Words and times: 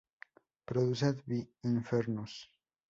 Produced 0.65 1.21
by 1.27 1.47
Infernus. 1.63 2.47